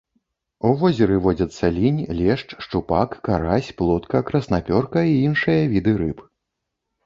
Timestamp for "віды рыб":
5.79-6.29